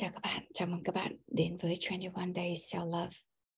[0.00, 3.16] Chào các bạn, chào mừng các bạn đến với 21 day Self Love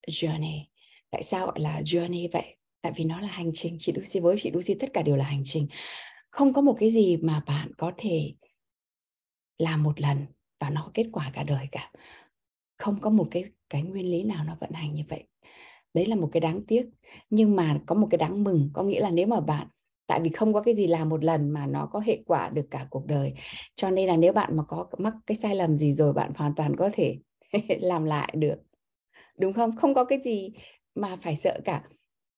[0.09, 0.65] Journey.
[1.11, 2.57] Tại sao gọi là journey vậy?
[2.81, 3.77] Tại vì nó là hành trình.
[3.81, 5.69] Chị Lucy với chị Lucy tất cả đều là hành trình.
[6.31, 8.33] Không có một cái gì mà bạn có thể
[9.59, 10.27] làm một lần
[10.59, 11.93] và nó có kết quả cả đời cả.
[12.79, 15.25] Không có một cái cái nguyên lý nào nó vận hành như vậy.
[15.95, 16.87] Đấy là một cái đáng tiếc.
[17.31, 18.71] Nhưng mà có một cái đáng mừng.
[18.73, 19.67] Có nghĩa là nếu mà bạn
[20.11, 22.67] tại vì không có cái gì làm một lần mà nó có hệ quả được
[22.71, 23.33] cả cuộc đời.
[23.75, 26.55] Cho nên là nếu bạn mà có mắc cái sai lầm gì rồi bạn hoàn
[26.55, 27.17] toàn có thể
[27.81, 28.57] làm lại được.
[29.39, 29.77] Đúng không?
[29.77, 30.53] Không có cái gì
[30.95, 31.83] mà phải sợ cả.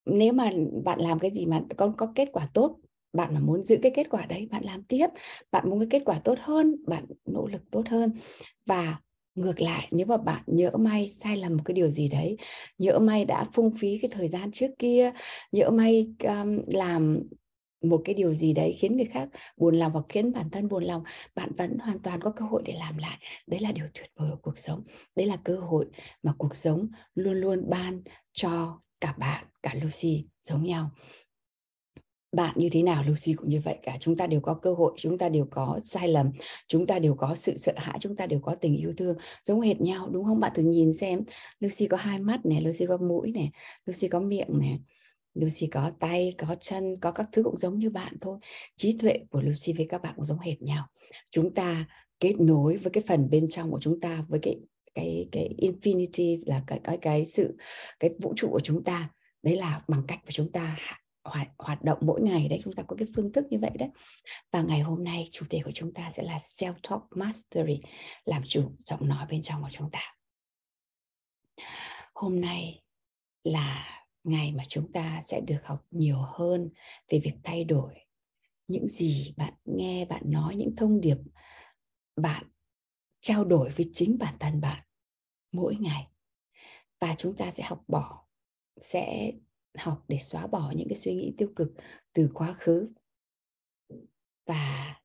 [0.05, 0.51] Nếu mà
[0.83, 2.77] bạn làm cái gì mà con có kết quả tốt
[3.13, 5.07] bạn mà muốn giữ cái kết quả đấy bạn làm tiếp.
[5.51, 8.11] Bạn muốn cái kết quả tốt hơn bạn nỗ lực tốt hơn.
[8.65, 8.97] Và
[9.35, 12.37] ngược lại nếu mà bạn nhỡ may sai lầm một cái điều gì đấy
[12.77, 15.11] nhỡ may đã phung phí cái thời gian trước kia
[15.51, 17.19] nhỡ may um, làm
[17.83, 20.83] một cái điều gì đấy khiến người khác buồn lòng hoặc khiến bản thân buồn
[20.83, 21.03] lòng,
[21.35, 23.17] bạn vẫn hoàn toàn có cơ hội để làm lại.
[23.47, 24.83] Đấy là điều tuyệt vời của cuộc sống.
[25.15, 25.85] Đấy là cơ hội
[26.23, 28.01] mà cuộc sống luôn luôn ban
[28.33, 30.89] cho cả bạn, cả Lucy giống nhau.
[32.33, 33.97] Bạn như thế nào, Lucy cũng như vậy cả.
[33.99, 36.31] Chúng ta đều có cơ hội, chúng ta đều có sai lầm,
[36.67, 39.17] chúng ta đều có sự sợ hãi, chúng ta đều có tình yêu thương.
[39.45, 40.39] Giống hệt nhau, đúng không?
[40.39, 41.23] Bạn thử nhìn xem,
[41.59, 43.51] Lucy có hai mắt này, Lucy có mũi này,
[43.85, 44.79] Lucy có miệng này.
[45.33, 48.39] Lucy có tay, có chân, có các thứ cũng giống như bạn thôi.
[48.75, 50.87] Trí tuệ của Lucy với các bạn cũng giống hệt nhau.
[51.31, 51.85] Chúng ta
[52.19, 54.59] kết nối với cái phần bên trong của chúng ta với cái
[54.95, 57.57] cái cái infinity là cái cái cái sự
[57.99, 59.09] cái vũ trụ của chúng ta.
[59.43, 60.77] Đấy là bằng cách mà chúng ta
[61.23, 63.89] hoạt, hoạt động mỗi ngày đấy chúng ta có cái phương thức như vậy đấy
[64.51, 67.81] và ngày hôm nay chủ đề của chúng ta sẽ là self talk mastery
[68.25, 69.99] làm chủ giọng nói bên trong của chúng ta
[72.13, 72.81] hôm nay
[73.43, 76.69] là ngày mà chúng ta sẽ được học nhiều hơn
[77.09, 77.93] về việc thay đổi
[78.67, 81.17] những gì bạn nghe, bạn nói, những thông điệp
[82.15, 82.45] bạn
[83.21, 84.83] trao đổi với chính bản thân bạn
[85.51, 86.07] mỗi ngày.
[86.99, 88.25] Và chúng ta sẽ học bỏ,
[88.77, 89.31] sẽ
[89.77, 91.71] học để xóa bỏ những cái suy nghĩ tiêu cực
[92.13, 92.89] từ quá khứ.
[94.45, 95.01] Và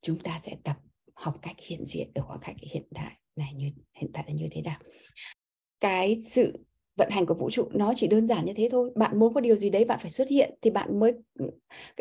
[0.00, 0.76] chúng ta sẽ tập
[1.14, 4.48] học cách hiện diện ở khoảng cách hiện tại này như, hiện tại là như
[4.50, 4.80] thế nào.
[5.80, 6.64] Cái sự
[6.98, 8.90] vận hành của vũ trụ nó chỉ đơn giản như thế thôi.
[8.94, 11.12] Bạn muốn có điều gì đấy bạn phải xuất hiện thì bạn mới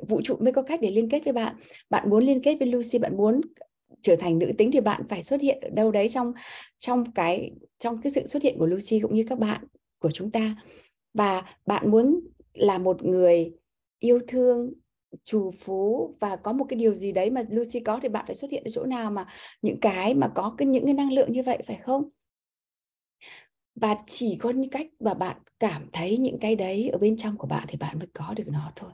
[0.07, 1.55] vũ trụ mới có cách để liên kết với bạn.
[1.89, 3.41] Bạn muốn liên kết với Lucy, bạn muốn
[4.01, 6.33] trở thành nữ tính thì bạn phải xuất hiện ở đâu đấy trong
[6.79, 9.63] trong cái trong cái sự xuất hiện của Lucy cũng như các bạn,
[9.99, 10.55] của chúng ta.
[11.13, 12.19] Và bạn muốn
[12.53, 13.51] là một người
[13.99, 14.73] yêu thương,
[15.23, 18.35] trù phú và có một cái điều gì đấy mà Lucy có thì bạn phải
[18.35, 19.27] xuất hiện ở chỗ nào mà
[19.61, 22.09] những cái mà có cái, những cái năng lượng như vậy, phải không?
[23.81, 27.37] Và chỉ có những cách mà bạn cảm thấy những cái đấy ở bên trong
[27.37, 28.91] của bạn thì bạn mới có được nó thôi.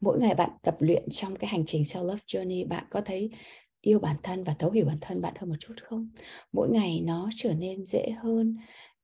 [0.00, 3.30] Mỗi ngày bạn tập luyện trong cái hành trình self love journey, bạn có thấy
[3.80, 6.10] yêu bản thân và thấu hiểu bản thân bạn hơn một chút không?
[6.52, 8.56] Mỗi ngày nó trở nên dễ hơn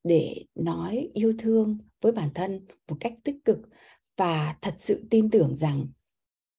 [0.04, 3.58] để nói yêu thương với bản thân một cách tích cực
[4.16, 5.86] và thật sự tin tưởng rằng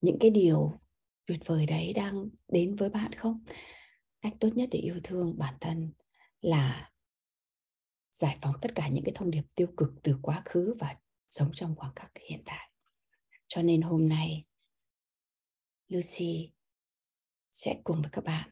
[0.00, 0.72] những cái điều
[1.26, 3.44] tuyệt vời đấy đang đến với bạn không?
[4.22, 5.92] Cách tốt nhất để yêu thương bản thân
[6.40, 6.90] là
[8.14, 10.96] giải phóng tất cả những cái thông điệp tiêu cực từ quá khứ và
[11.30, 12.70] sống trong khoảng khắc hiện tại.
[13.46, 14.44] Cho nên hôm nay,
[15.88, 16.52] Lucy
[17.50, 18.50] sẽ cùng với các bạn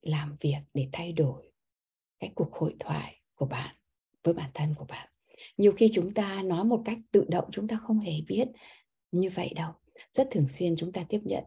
[0.00, 1.52] làm việc để thay đổi
[2.18, 3.76] cái cuộc hội thoại của bạn
[4.22, 5.08] với bản thân của bạn.
[5.56, 8.48] Nhiều khi chúng ta nói một cách tự động, chúng ta không hề biết
[9.12, 9.72] như vậy đâu.
[10.12, 11.44] Rất thường xuyên chúng ta tiếp nhận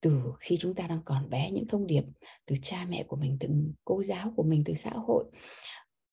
[0.00, 2.04] từ khi chúng ta đang còn bé những thông điệp
[2.46, 3.48] từ cha mẹ của mình, từ
[3.84, 5.24] cô giáo của mình, từ xã hội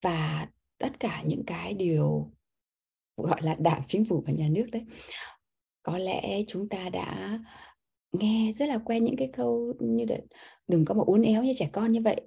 [0.02, 0.48] và
[0.78, 2.32] tất cả những cái điều
[3.18, 4.86] gọi là đảng chính phủ và nhà nước đấy
[5.84, 7.40] có lẽ chúng ta đã
[8.12, 10.18] nghe rất là quen những cái câu như là
[10.68, 12.22] đừng có mà uốn éo như trẻ con như vậy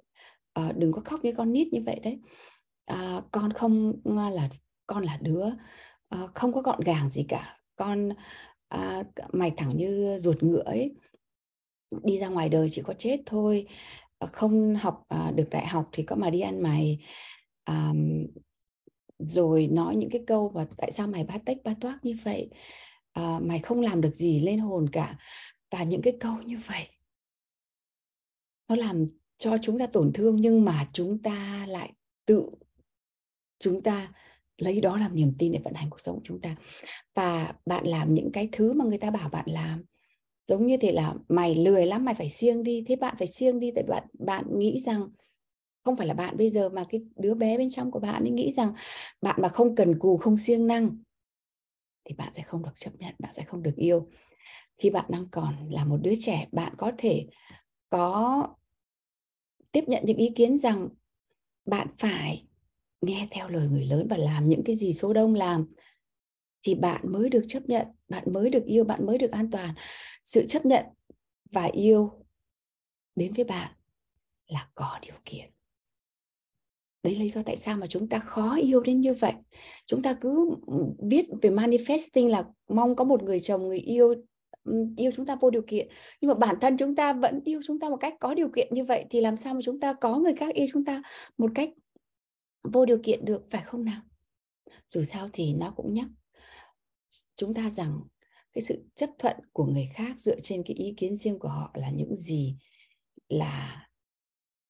[0.53, 2.19] à, đừng có khóc như con nít như vậy đấy.
[2.85, 4.49] À, con không ờ, là
[4.87, 5.45] con là đứa
[6.09, 7.57] à, không có gọn gàng gì cả.
[7.75, 8.09] Con
[8.67, 9.03] à,
[9.33, 10.95] mày thẳng như ruột ngựa ấy.
[12.03, 13.67] Đi ra ngoài đời chỉ có chết thôi.
[14.31, 16.99] Không học à, được đại học thì có mà đi ăn mày
[17.67, 18.25] um,
[19.19, 22.49] rồi nói những cái câu và tại sao mày bát tách bát toác như vậy?
[23.19, 25.17] Uh, mày không làm được gì lên hồn cả.
[25.71, 26.87] Và những cái câu như vậy
[28.69, 29.05] nó làm
[29.37, 31.93] cho chúng ta tổn thương nhưng mà chúng ta lại
[32.25, 32.49] tự
[33.59, 34.13] chúng ta
[34.57, 36.55] lấy đó làm niềm tin để vận hành cuộc sống của chúng ta.
[37.15, 39.83] Và bạn làm những cái thứ mà người ta bảo bạn làm
[40.47, 42.83] giống như thế là mày lười lắm mày phải siêng đi.
[42.87, 45.09] Thế bạn phải siêng đi tại bạn bạn nghĩ rằng
[45.83, 48.31] không phải là bạn bây giờ mà cái đứa bé bên trong của bạn ấy
[48.31, 48.73] nghĩ rằng
[49.21, 50.97] bạn mà không cần cù, không siêng năng
[52.05, 54.09] thì bạn sẽ không được chấp nhận, bạn sẽ không được yêu.
[54.77, 57.27] Khi bạn đang còn là một đứa trẻ, bạn có thể
[57.89, 58.47] có
[59.71, 60.89] tiếp nhận những ý kiến rằng
[61.65, 62.47] bạn phải
[63.01, 65.73] nghe theo lời người lớn và làm những cái gì số đông làm
[66.63, 69.75] thì bạn mới được chấp nhận, bạn mới được yêu, bạn mới được an toàn.
[70.23, 70.85] Sự chấp nhận
[71.51, 72.25] và yêu
[73.15, 73.71] đến với bạn
[74.47, 75.51] là có điều kiện
[77.03, 79.33] đấy là lý do tại sao mà chúng ta khó yêu đến như vậy.
[79.85, 84.13] Chúng ta cứ ừ, biết về manifesting là mong có một người chồng, người yêu
[84.63, 85.87] ừ, yêu chúng ta vô điều kiện.
[86.21, 88.67] Nhưng mà bản thân chúng ta vẫn yêu chúng ta một cách có điều kiện
[88.71, 91.01] như vậy thì làm sao mà chúng ta có người khác yêu chúng ta
[91.37, 91.69] một cách
[92.63, 94.01] vô điều kiện được, phải không nào?
[94.87, 96.07] Dù sao thì nó cũng nhắc
[97.35, 97.99] chúng ta rằng
[98.53, 101.71] cái sự chấp thuận của người khác dựa trên cái ý kiến riêng của họ
[101.73, 102.55] là những gì
[103.29, 103.87] là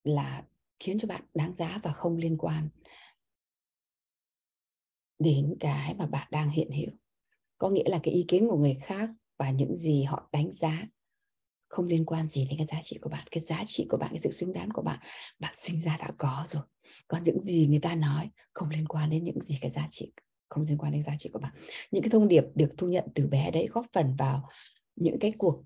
[0.04, 0.44] là
[0.84, 2.70] khiến cho bạn đáng giá và không liên quan
[5.20, 6.90] đến cái mà bạn đang hiện hữu.
[7.58, 10.88] Có nghĩa là cái ý kiến của người khác và những gì họ đánh giá
[11.68, 13.28] không liên quan gì đến cái giá trị của bạn.
[13.32, 15.00] Cái giá trị của bạn, cái sự xứng đáng của bạn
[15.40, 16.64] bạn sinh ra đã có rồi.
[17.08, 20.14] Còn những gì người ta nói không liên quan đến những gì cái giá trị,
[20.50, 21.54] không liên quan đến giá trị của bạn.
[21.92, 24.50] Những cái thông điệp được thu nhận từ bé đấy góp phần vào
[24.96, 25.64] những cái cuộc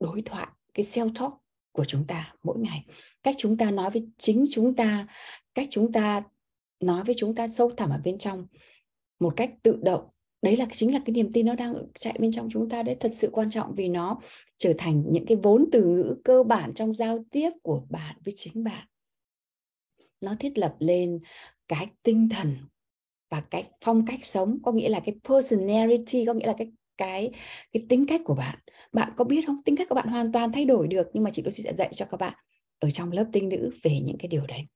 [0.00, 1.47] đối thoại, cái self talk
[1.78, 2.84] của chúng ta mỗi ngày.
[3.22, 5.06] Cách chúng ta nói với, chính chúng ta,
[5.54, 6.22] cách chúng ta
[6.80, 8.46] nói với chúng ta sâu thẳm ở bên trong
[9.20, 10.08] một cách tự động,
[10.42, 12.96] đấy là chính là cái niềm tin nó đang chạy bên trong chúng ta đấy,
[13.00, 14.20] thật sự quan trọng vì nó
[14.56, 18.34] trở thành những cái vốn từ ngữ cơ bản trong giao tiếp của bạn với
[18.36, 18.86] chính bạn.
[20.20, 21.20] Nó thiết lập lên
[21.68, 22.56] cái tinh thần
[23.30, 27.30] và cái phong cách sống, có nghĩa là cái personality, có nghĩa là cái cái
[27.72, 28.58] cái tính cách của bạn.
[28.92, 29.62] Bạn có biết không?
[29.64, 31.88] Tính cách của bạn hoàn toàn thay đổi được, nhưng mà chị Lucy sẽ dạy
[31.92, 32.34] cho các bạn
[32.78, 34.66] ở trong lớp tinh nữ về những cái điều đấy.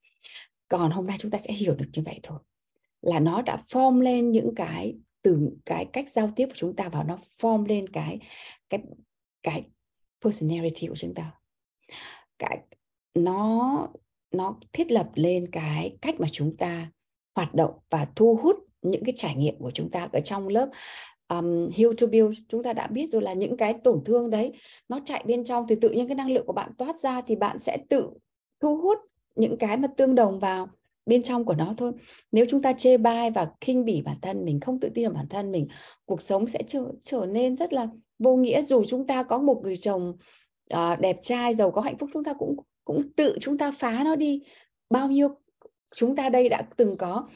[0.69, 2.39] Còn hôm nay chúng ta sẽ hiểu được như vậy thôi,
[3.03, 6.89] là nó đã form lên những cái, từ cái cách giao tiếp của chúng ta
[6.89, 8.19] vào nó form lên cái
[8.71, 8.81] cái
[9.43, 9.63] cái
[10.25, 11.33] personality của chúng ta.
[12.39, 12.59] Cái,
[13.15, 13.89] nó
[14.31, 16.91] nó thiết lập lên cái cách mà chúng ta
[17.35, 20.71] hoạt động và thu hút những cái trải nghiệm của chúng ta ở trong lớp
[21.33, 24.53] um, Heal to Build chúng ta đã biết rồi là những cái tổn thương đấy
[24.89, 27.37] nó chạy bên trong thì tự nhiên cái năng lượng của bạn toát ra thì
[27.37, 28.11] bạn sẽ tự
[28.61, 28.99] thu hút
[29.35, 30.69] những cái mà tương đồng vào
[31.07, 31.93] bên trong của nó thôi.
[32.33, 35.15] Nếu chúng ta chê bai và khinh bỉ bản thân mình không tự tin vào
[35.15, 35.69] bản thân mình
[36.05, 37.87] cuộc sống sẽ trở trở nên rất là
[38.19, 38.63] vô nghĩa.
[38.63, 40.17] Dù chúng ta có một người chồng
[40.75, 44.03] uh, đẹp trai giàu có hạnh phúc chúng ta cũng cũng tự chúng ta phá
[44.05, 44.43] nó đi.
[44.91, 45.29] Bao nhiêu
[45.95, 47.29] chúng ta đây đã từng có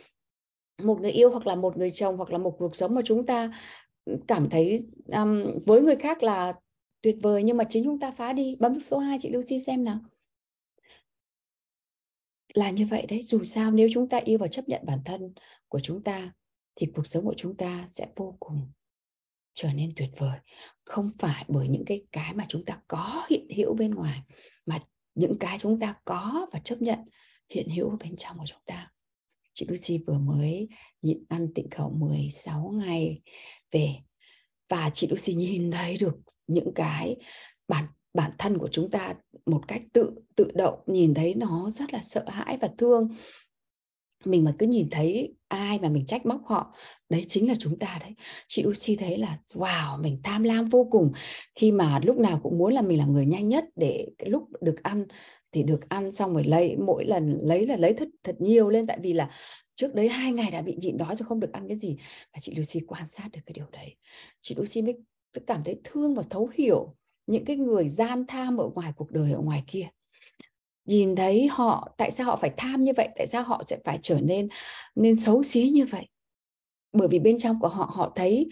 [0.82, 3.26] một người yêu hoặc là một người chồng hoặc là một cuộc sống mà chúng
[3.26, 3.52] ta
[4.28, 6.52] cảm thấy um, với người khác là
[7.02, 9.84] tuyệt vời nhưng mà chính chúng ta phá đi bấm số 2 chị Lucy xem
[9.84, 9.98] nào.
[12.54, 15.32] Là như vậy đấy dù sao nếu chúng ta yêu và chấp nhận bản thân
[15.68, 16.32] của chúng ta
[16.76, 18.72] thì cuộc sống của chúng ta sẽ vô cùng
[19.54, 20.38] trở nên tuyệt vời.
[20.84, 24.22] Không phải bởi những cái cái mà chúng ta có hiện hữu bên ngoài
[24.66, 24.78] mà
[25.14, 26.98] những cái chúng ta có và chấp nhận
[27.50, 28.92] hiện hữu bên trong của chúng ta.
[29.52, 30.68] Chị Lucy vừa mới
[31.02, 33.20] nhịn ăn tịnh khẩu 16 ngày
[33.70, 33.94] về.
[34.68, 37.16] Và chị Lucy nhìn thấy được những cái
[37.68, 39.14] bản bản thân của chúng ta
[39.46, 43.08] một cách tự tự động, nhìn thấy nó rất là sợ hãi và thương.
[44.24, 46.74] Mình mà cứ nhìn thấy ai mà mình trách móc họ,
[47.08, 48.14] đấy chính là chúng ta đấy.
[48.48, 51.12] Chị Lucy thấy là, wow, mình tham lam vô cùng.
[51.54, 54.48] Khi mà lúc nào cũng muốn là mình là người nhanh nhất để cái lúc
[54.60, 55.06] được ăn
[55.56, 58.86] thì được ăn xong rồi lấy mỗi lần lấy là lấy thật thật nhiều lên.
[58.86, 59.30] Tại vì là
[59.74, 61.96] trước đấy hai ngày đã bị nhịn đói rồi không được ăn cái gì.
[62.32, 63.96] Và chị Lucy quan sát được cái điều đấy.
[64.40, 64.94] Chị Lucy mới
[65.46, 66.94] cảm thấy thương và thấu hiểu
[67.26, 69.88] những cái người gian tham ở ngoài cuộc đời ở ngoài kia.
[70.84, 73.08] Nhìn thấy họ tại sao họ phải tham như vậy?
[73.16, 74.48] Tại sao họ sẽ phải trở nên
[74.94, 76.08] nên xấu xí như vậy?
[76.92, 78.48] Bởi vì bên trong của họ họ thấy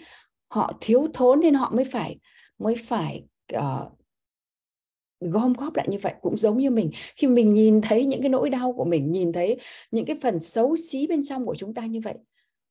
[0.48, 2.18] họ thiếu thốn nên họ mới phải
[2.58, 3.24] mới phải
[3.56, 3.92] uh,
[5.30, 6.90] gom góp lại như vậy cũng giống như mình.
[7.16, 9.56] Khi mình nhìn thấy những cái nỗi đau của mình, nhìn thấy
[9.90, 12.14] những cái phần xấu xí bên trong của chúng ta như vậy,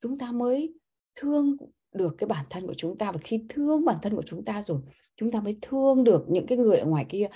[0.01, 0.73] chúng ta mới
[1.15, 1.57] thương
[1.93, 3.11] được cái bản thân của chúng ta.
[3.11, 4.79] Và khi thương bản thân của chúng ta rồi,
[5.17, 7.27] chúng ta mới thương được những cái người ở ngoài kia.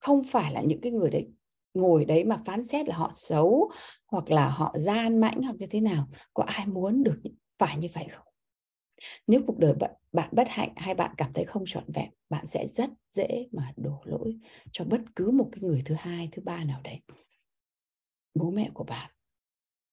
[0.00, 1.28] Không phải là những cái người đấy
[1.74, 3.70] ngồi đấy mà phán xét là họ xấu,
[4.06, 6.06] hoặc là họ gian mãnh, hoặc như thế nào.
[6.34, 7.16] Có ai muốn được
[7.58, 8.26] phải như vậy không?
[9.26, 12.46] Nếu cuộc đời bạn, bạn bất hạnh hay bạn cảm thấy không trọn vẹn bạn
[12.46, 14.38] sẽ rất dễ mà đổ lỗi
[14.72, 17.00] cho bất cứ một cái người thứ hai thứ ba nào đấy.
[18.34, 19.10] Bố mẹ của bạn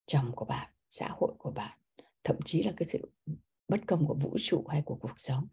[0.05, 1.77] chồng của bạn xã hội của bạn
[2.23, 3.11] thậm chí là cái sự
[3.67, 5.47] bất công của vũ trụ hay của cuộc sống.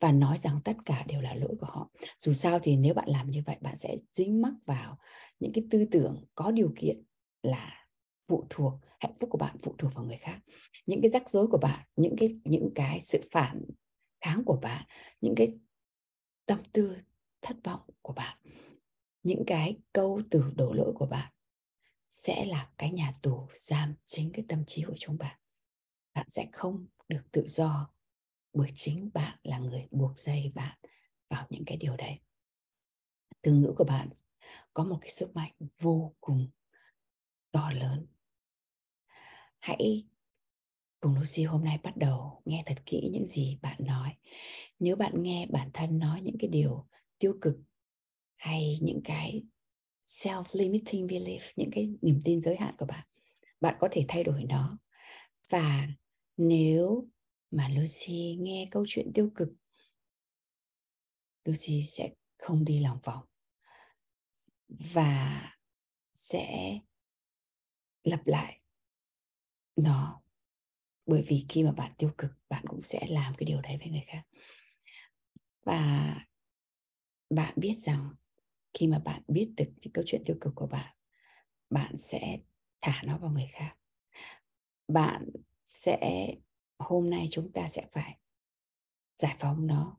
[0.00, 1.90] Và nói rằng tất cả đều là lỗi của họ.
[2.18, 4.98] Dù sao thì nếu bạn làm như vậy bạn sẽ dính mắc vào
[5.40, 7.02] những cái tư tưởng có điều kiện
[7.42, 7.85] là
[8.28, 10.40] phụ thuộc, hạnh phúc của bạn phụ thuộc vào người khác.
[10.86, 13.62] Những cái rắc rối của bạn, những cái những cái sự phản
[14.20, 14.86] kháng của bạn,
[15.20, 15.54] những cái
[16.46, 16.96] tâm tư
[17.42, 18.38] thất vọng của bạn,
[19.22, 21.32] những cái câu từ đổ lỗi của bạn
[22.08, 25.38] sẽ là cái nhà tù giam chính cái tâm trí của chúng bạn.
[26.14, 27.90] Bạn sẽ không được tự do
[28.52, 30.78] bởi chính bạn là người buộc dây bạn
[31.30, 32.20] vào những cái điều đấy.
[33.42, 34.08] Từ ngữ của bạn
[34.74, 36.48] có một cái sức mạnh vô cùng
[37.52, 38.06] to lớn
[39.66, 40.04] hãy
[41.00, 44.16] cùng Lucy hôm nay bắt đầu nghe thật kỹ những gì bạn nói.
[44.78, 46.86] Nếu bạn nghe bản thân nói những cái điều
[47.18, 47.56] tiêu cực
[48.36, 49.42] hay những cái
[50.06, 53.06] self-limiting belief, những cái niềm tin giới hạn của bạn
[53.60, 54.78] bạn có thể thay đổi nó.
[55.48, 55.88] Và
[56.36, 57.08] nếu
[57.50, 59.48] mà Lucy nghe câu chuyện tiêu cực,
[61.44, 63.24] Lucy sẽ không đi lòng vòng
[64.68, 65.42] và
[66.14, 66.78] sẽ
[68.04, 68.60] lặp lại
[69.76, 70.20] nó
[71.06, 73.90] bởi vì khi mà bạn tiêu cực, bạn cũng sẽ làm cái điều đấy với
[73.90, 74.22] người khác.
[75.62, 76.14] Và
[77.30, 78.14] bạn biết rằng
[78.74, 80.96] khi mà bạn biết được những câu chuyện tiêu cực của bạn
[81.70, 82.38] bạn sẽ
[82.80, 83.76] thả nó vào người khác.
[84.88, 85.30] Bạn
[85.64, 86.28] sẽ,
[86.78, 88.18] hôm nay chúng ta sẽ phải
[89.16, 89.96] giải phóng nó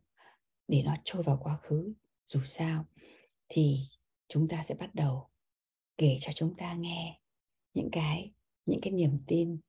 [0.67, 1.93] để nó trôi vào quá khứ.
[2.27, 2.85] Dù sao
[3.49, 3.79] thì
[4.27, 5.29] chúng ta sẽ bắt đầu
[5.97, 7.21] kể cho chúng ta nghe
[7.73, 8.33] những cái
[8.65, 9.59] những cái niềm tin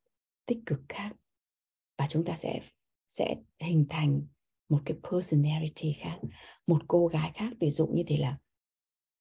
[0.49, 1.11] tích cực khác.
[1.99, 2.61] Và chúng ta sẽ
[3.09, 4.23] sẽ hình thành
[4.69, 6.19] một cái personality khác,
[6.67, 7.53] một cô gái khác.
[7.61, 8.39] Ví dụ như thế là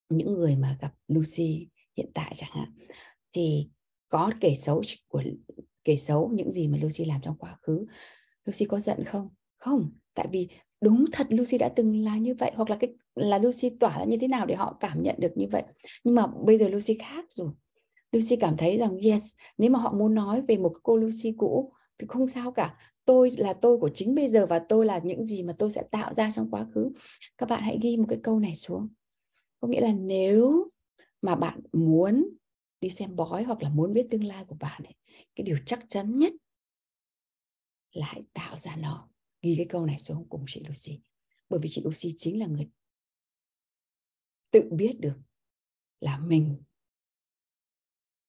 [0.10, 1.68] những người mà gặp Lucy
[1.98, 2.74] hiện tại chẳng hạn,
[3.36, 3.70] thì
[4.10, 5.24] có kể xấu của,
[5.84, 7.86] kể xấu những gì mà Lucy làm trong quá khứ.
[8.46, 9.30] Lucy có giận không?
[9.58, 10.48] Không, tại vì
[10.82, 14.06] đúng thật Lucy đã từng là như vậy, hoặc là cái, là Lucy tỏa ra
[14.06, 15.64] như thế nào để họ cảm nhận được như vậy.
[16.04, 17.52] Nhưng mà bây giờ Lucy khác rồi.
[18.12, 21.74] Lucy cảm thấy rằng yes nếu mà họ muốn nói về một cô Lucy cũ
[21.98, 22.78] thì không sao cả.
[23.06, 25.84] Tôi là tôi của chính bây giờ và tôi là những gì mà tôi sẽ
[25.92, 26.92] tạo ra trong quá khứ.
[27.38, 28.88] Các bạn hãy ghi một cái câu này xuống.
[29.60, 30.70] Có nghĩa là nếu
[31.22, 32.30] mà bạn muốn
[32.82, 34.96] đi xem bói hoặc là muốn biết tương lai của bạn ấy,
[35.36, 36.34] cái điều chắc chắn nhất
[37.92, 39.10] là hãy tạo ra nó.
[39.42, 41.02] Ghi cái câu này xuống cùng chị Lucy.
[41.50, 42.68] Bởi vì chị Lucy chính là người
[44.52, 45.18] tự biết được
[46.00, 46.58] là mình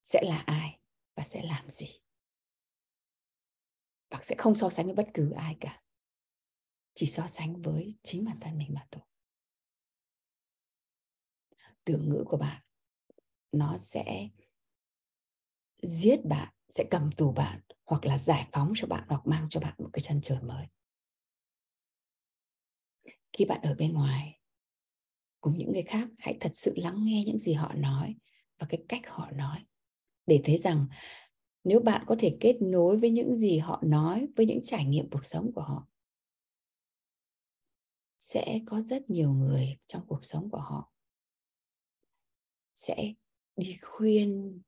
[0.09, 0.79] sẽ là ai
[1.17, 2.01] và sẽ làm gì?
[4.11, 5.83] Và sẽ không so sánh với bất cứ ai cả.
[6.95, 9.03] Chỉ so sánh với chính bản thân mình mà thôi.
[11.85, 12.63] Từ ngữ của bạn,
[13.53, 14.29] nó sẽ
[15.83, 19.61] giết bạn, sẽ cầm tù bạn, hoặc là giải phóng cho bạn, hoặc mang cho
[19.61, 20.67] bạn một cái chân trời mới.
[23.33, 24.41] Khi bạn ở bên ngoài,
[25.41, 28.15] cùng những người khác, hãy thật sự lắng nghe những gì họ nói
[28.59, 29.59] và cái cách họ nói
[30.29, 30.87] để thấy rằng
[31.65, 35.11] nếu bạn có thể kết nối với những gì họ nói, với những trải nghiệm
[35.11, 35.87] cuộc sống của họ,
[38.19, 40.93] sẽ có rất nhiều người trong cuộc sống của họ
[42.75, 43.15] sẽ
[43.57, 44.63] đi khuyên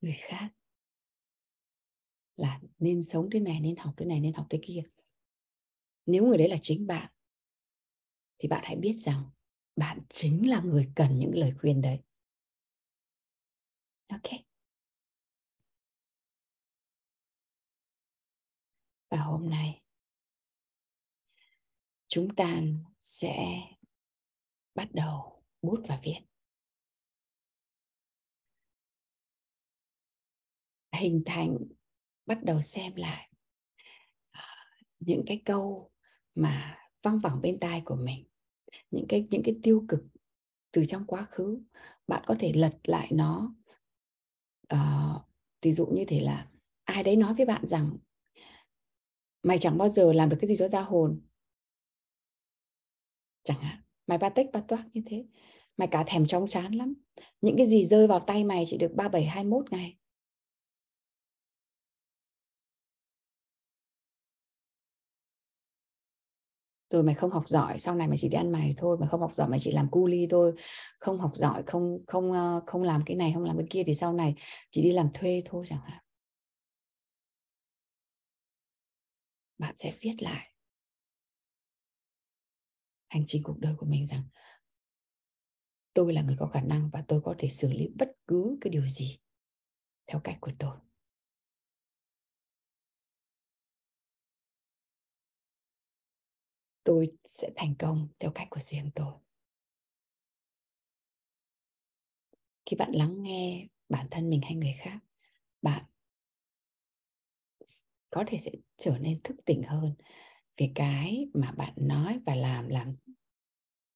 [0.00, 0.48] người khác
[2.36, 4.82] là nên sống thế này, nên học thế này, nên học thế kia.
[6.06, 7.12] Nếu người đấy là chính bạn,
[8.38, 9.24] thì bạn hãy biết rằng
[9.76, 11.98] bạn chính là người cần những lời khuyên đấy
[14.08, 14.48] ok.
[19.10, 19.82] Và hôm nay,
[22.08, 22.60] chúng ta
[23.00, 23.36] sẽ
[24.74, 26.20] bắt đầu bút và viết.
[30.92, 31.58] Hình thành,
[32.26, 33.30] bắt đầu xem lại
[34.30, 34.42] à,
[35.00, 35.92] những cái câu
[36.34, 38.28] mà văng vẳng bên tai của mình,
[38.90, 40.00] những cái những cái tiêu cực
[40.70, 41.62] từ trong quá khứ.
[42.06, 43.54] Bạn có thể lật lại nó
[44.74, 45.22] uh,
[45.62, 46.48] ví dụ như thế là
[46.84, 47.90] ai đấy nói với bạn rằng
[49.42, 51.20] mày chẳng bao giờ làm được cái gì cho ra hồn.
[53.44, 55.24] Chẳng hạn mày ba tích ba toác như thế
[55.76, 56.94] mày cả thèm chóng chán lắm.
[57.40, 59.96] Những cái gì rơi vào tay mày chỉ được ba bảy hai mốt ngày.
[66.90, 69.20] Rồi mày không học giỏi, sau này mày chỉ đi ăn mày thôi, mày không
[69.20, 70.52] học giỏi, mày chỉ làm cu ly thôi.
[71.00, 73.94] Không học giỏi, không không ờ, không làm cái này, không làm cái kia thì
[73.94, 74.34] sau này
[74.70, 76.02] chỉ đi làm thuê thôi chẳng hạn.
[79.58, 80.52] Bạn sẽ viết lại
[83.08, 84.22] hành trình cuộc đời của mình rằng,
[85.94, 88.70] tôi là người có khả năng và tôi có thể xử lý bất cứ cái
[88.70, 89.18] điều gì
[90.06, 90.87] theo cách của tôi.
[96.88, 99.12] Tôi sẽ thành công theo cách của riêng tôi.
[102.66, 104.98] Khi bạn lắng nghe bản thân mình hay người khác,
[105.62, 105.84] bạn
[108.10, 109.94] có thể sẽ trở nên thức tỉnh hơn
[110.56, 112.96] về cái mà bạn nói và làm làm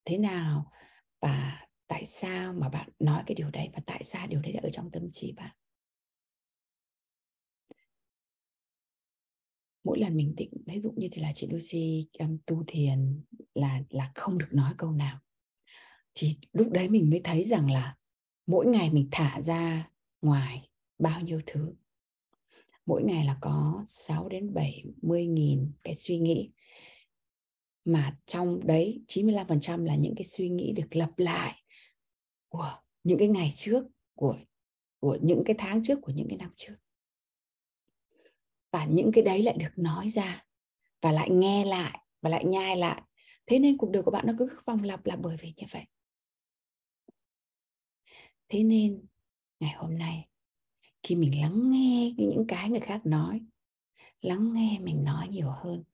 [0.04, 0.72] thế nào
[1.20, 4.61] và tại sao mà bạn nói cái điều đấy và tại sao điều đấy đã
[4.62, 5.56] ở trong tâm trí bạn.
[9.84, 13.22] Mỗi lần mình tĩnh ví dụ như thì là chị Lucy um, tu thiền
[13.54, 15.18] là là không được nói câu nào.
[16.14, 17.96] Chỉ lúc đấy mình mới thấy rằng là
[18.46, 19.90] mỗi ngày mình thả ra
[20.22, 21.74] ngoài bao nhiêu thứ.
[22.86, 26.50] Mỗi ngày là có 6 đến 70 nghìn cái suy nghĩ.
[27.84, 31.62] Mà trong đấy 95% là những cái suy nghĩ được lặp lại
[32.48, 33.84] của những cái ngày trước
[34.14, 34.38] của
[35.00, 36.74] của những cái tháng trước của những cái năm trước
[38.73, 40.45] và những cái đấy lại được nói ra,
[41.02, 43.02] và lại nghe lại, và lại nhai lại.
[43.47, 45.85] Thế nên cuộc đời của bạn nó cứ vòng lặp là bởi vì như vậy.
[48.49, 49.07] Thế nên,
[49.61, 50.29] ngày hôm nay,
[51.02, 53.41] khi mình lắng nghe những cái người khác nói,
[54.23, 55.85] lắng nghe mình nói nhiều hơn,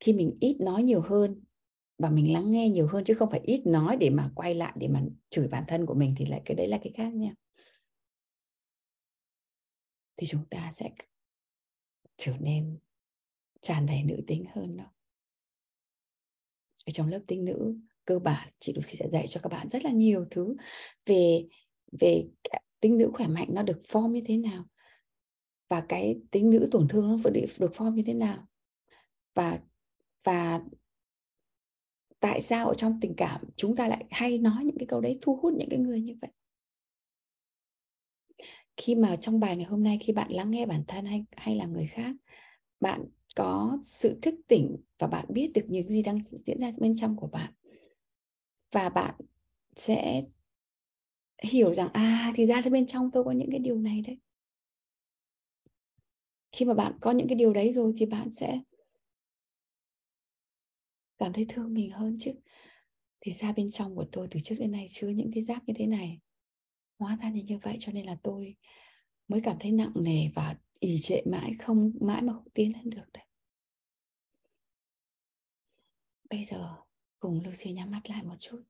[0.00, 1.44] khi mình ít nói nhiều hơn
[1.98, 4.72] và mình lắng nghe nhiều hơn chứ không phải ít nói để mà quay lại
[4.76, 7.34] để mà chửi bản thân của mình thì lại cái đấy là cái khác nha
[10.16, 10.90] thì chúng ta sẽ
[12.16, 12.78] trở nên
[13.60, 14.84] tràn đầy nữ tính hơn đó.
[16.86, 19.84] Ở trong lớp tính nữ, cơ bản chị Lucy sẽ dạy cho các bạn rất
[19.84, 20.56] là nhiều thứ
[21.06, 21.44] về
[22.00, 22.24] về
[22.80, 24.64] tính nữ khỏe mạnh nó được form như thế nào
[25.68, 28.46] và cái tính nữ tổn thương nó được được form như thế nào.
[29.34, 29.60] Và
[30.24, 30.60] và
[32.20, 35.18] tại sao ở trong tình cảm chúng ta lại hay nói những cái câu đấy,
[35.22, 36.30] thu hút những cái người như vậy?
[38.76, 41.56] Khi mà trong bài ngày hôm nay, khi bạn lắng nghe bản thân hay hay
[41.56, 42.16] là người khác,
[42.80, 43.04] bạn
[43.36, 47.16] có sự thức tỉnh và bạn biết được những gì đang diễn ra bên trong
[47.16, 47.52] của bạn.
[48.72, 49.14] Và bạn
[49.76, 50.22] sẽ
[51.42, 54.18] hiểu rằng à thì ra bên trong tôi có những cái điều này đấy.
[56.52, 58.60] Khi mà bạn có những cái điều đấy rồi thì bạn sẽ
[61.18, 62.32] cảm thấy thương mình hơn chứ.
[63.20, 65.74] Thì ra bên trong của tôi từ trước đến nay chứa những cái rác như
[65.76, 66.20] thế này
[66.98, 68.56] hóa ra như vậy cho nên là tôi
[69.28, 72.90] mới cảm thấy nặng nề và ỉ trệ mãi không, mãi mà không tiến lên
[72.90, 73.24] được đấy.
[76.30, 76.76] Bây giờ
[77.18, 78.62] cùng Lucy nhắm mắt lại một chút.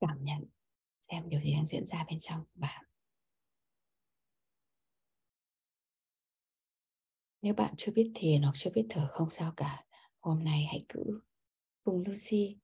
[0.00, 0.44] Cảm nhận
[1.02, 2.84] xem điều gì đang diễn ra bên trong của bạn.
[7.42, 9.83] Nếu bạn chưa biết thiền hoặc chưa biết thở không sao cả
[10.24, 11.20] hôm nay hãy cứ
[11.82, 12.56] cùng Lucy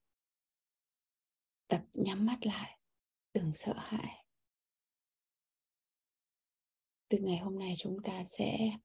[1.69, 2.79] tập nhắm mắt lại,
[3.35, 4.25] đừng sợ hãi.
[7.09, 8.79] Từ ngày hôm nay chúng ta sẽ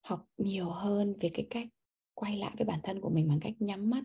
[0.00, 1.66] học nhiều hơn về cái cách
[2.14, 4.04] quay lại với bản thân của mình bằng cách nhắm mắt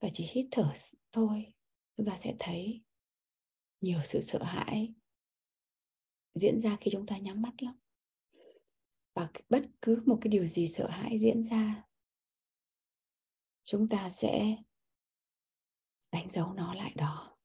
[0.00, 0.72] và chỉ hít thở
[1.12, 1.52] thôi.
[1.96, 2.82] Chúng ta sẽ thấy
[3.80, 4.94] nhiều sự sợ hãi
[6.34, 7.78] diễn ra khi chúng ta nhắm mắt lắm
[9.18, 11.84] và bất cứ một cái điều gì sợ hãi diễn ra,
[13.64, 14.56] chúng ta sẽ
[16.12, 17.38] đánh dấu nó lại đó.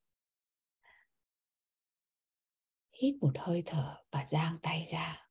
[2.92, 5.28] Hít một hơi thở và giang tay ra.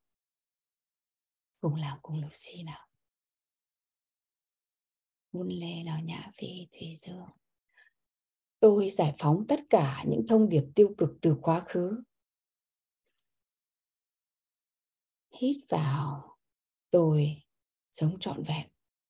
[1.60, 2.88] Cùng làm cùng lục xi nào.
[5.32, 7.30] Vun lê nào nhã vị thủy dương.
[8.60, 12.04] Tôi giải phóng tất cả những thông điệp tiêu cực từ quá khứ.
[15.32, 16.33] Hít vào
[16.94, 17.44] tôi
[17.92, 18.68] sống trọn vẹn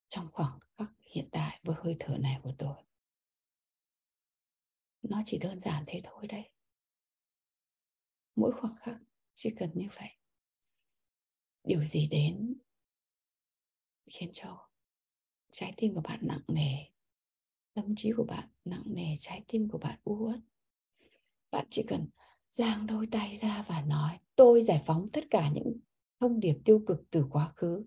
[0.08, 2.76] trong khoảng khắc hiện tại với hơi thở này của tôi.
[5.02, 6.50] Nó chỉ đơn giản thế thôi đấy.
[8.36, 8.98] Mỗi khoảng khắc
[9.34, 10.10] chỉ cần như vậy.
[11.64, 12.54] Điều gì đến
[14.06, 14.70] khiến cho
[15.52, 16.78] trái tim của bạn nặng nề,
[17.74, 20.40] tâm trí của bạn nặng nề, trái tim của bạn u uất?
[21.52, 22.08] Bạn chỉ cần
[22.50, 25.80] giang đôi tay ra và nói, tôi giải phóng tất cả những
[26.24, 27.86] thông điệp tiêu cực từ quá khứ.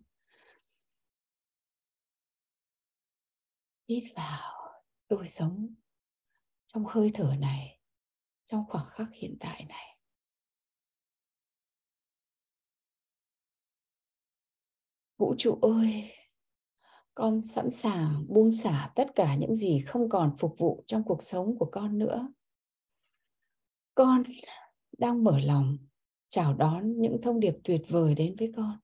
[3.88, 5.74] Hít vào, tôi sống
[6.66, 7.80] trong hơi thở này,
[8.44, 9.98] trong khoảng khắc hiện tại này.
[15.18, 16.10] Vũ trụ ơi,
[17.14, 21.22] con sẵn sàng buông xả tất cả những gì không còn phục vụ trong cuộc
[21.22, 22.28] sống của con nữa.
[23.94, 24.22] Con
[24.98, 25.85] đang mở lòng
[26.28, 28.78] chào đón những thông điệp tuyệt vời đến với con.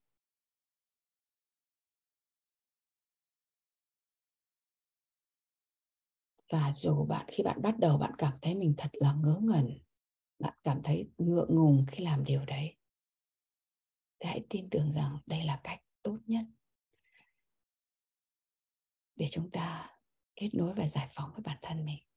[6.50, 9.78] Và dù bạn, khi bạn bắt đầu, bạn cảm thấy mình thật là ngớ ngẩn,
[10.38, 12.76] bạn cảm thấy ngượng ngùng khi làm điều đấy.
[14.18, 16.44] Thì hãy tin tưởng rằng đây là cách tốt nhất
[19.16, 19.90] để chúng ta
[20.36, 22.11] kết nối và giải phóng với bản thân mình.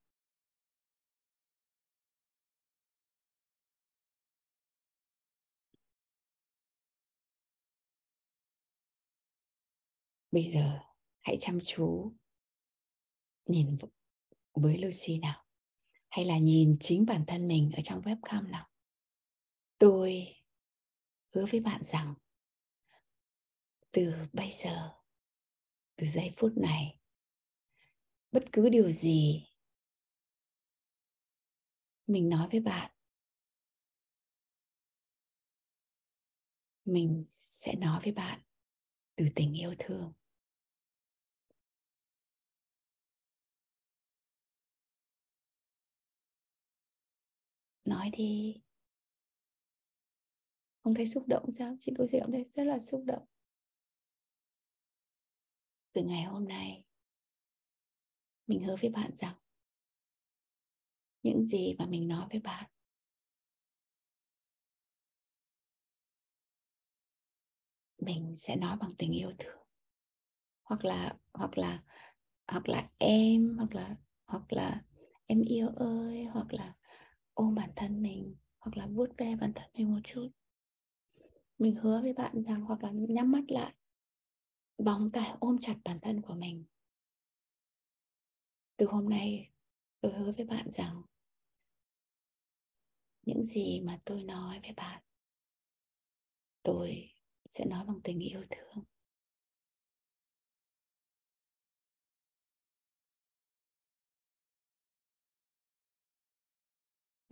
[10.36, 10.80] Bây giờ,
[11.22, 12.14] hãy chăm chú
[13.46, 13.78] nhìn
[14.54, 15.46] với Lucy nào,
[16.10, 18.70] hay là nhìn chính bản thân mình ở trong webcam nào.
[19.78, 20.36] Tôi
[21.34, 22.14] hứa với bạn rằng,
[23.92, 25.00] từ bây giờ,
[25.96, 27.00] từ giây phút này,
[28.32, 29.48] bất cứ điều gì
[32.08, 32.92] mình nói với bạn,
[36.86, 38.42] mình sẽ nói với bạn
[39.16, 40.14] từ tình yêu thương.
[47.86, 48.62] Nói đi.
[50.84, 51.76] Không thấy xúc động sao?
[51.82, 53.26] Chị đối diện cảm thấy rất là xúc động.
[55.94, 56.84] Từ ngày hôm nay,
[58.48, 59.34] mình hứa với bạn rằng
[61.24, 62.70] những gì mà mình nói với bạn
[68.00, 69.58] mình sẽ nói bằng tình yêu thương.
[70.64, 71.84] Hoặc là hoặc là
[72.48, 73.96] hoặc là em, hoặc là
[74.28, 74.82] hoặc là
[75.28, 76.74] em yêu ơi, hoặc là
[77.36, 80.30] ôm bản thân mình hoặc là vuốt ve bản thân mình một chút.
[81.60, 83.74] Mình hứa với bạn rằng hoặc là nhắm mắt lại
[84.78, 86.66] vòng tay ôm chặt bản thân của mình.
[88.78, 89.50] Từ hôm nay,
[90.02, 91.02] tôi hứa với bạn rằng
[93.26, 95.04] những gì mà tôi nói với bạn,
[96.64, 97.10] tôi
[97.50, 98.84] sẽ nói bằng tình yêu thương.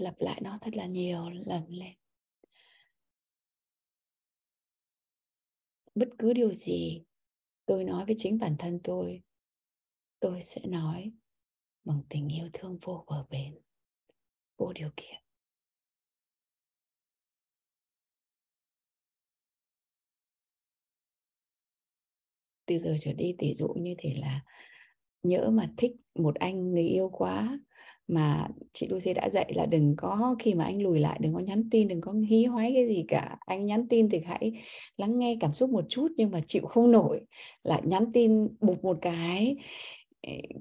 [0.03, 1.93] Lặp lại nó thật là nhiều lần lên.
[5.95, 7.03] Bất cứ điều gì
[7.65, 9.23] tôi nói với chính bản thân tôi
[10.19, 11.11] tôi sẽ nói
[11.83, 13.59] bằng tình yêu thương vô bờ bến,
[14.57, 15.21] vô điều kiện.
[22.65, 24.45] Từ giờ trở đi tỷ dụ như thế là
[25.23, 27.59] nhỡ mà thích một anh người yêu quá
[28.07, 31.39] mà chị Lucy đã dạy là đừng có, khi mà anh lùi lại, đừng có
[31.39, 33.37] nhắn tin, đừng có hí hoái cái gì cả.
[33.45, 34.51] Anh nhắn tin thì hãy
[34.97, 37.21] lắng nghe cảm xúc một chút nhưng mà chịu không nổi,
[37.63, 39.55] lại nhắn tin bục một cái.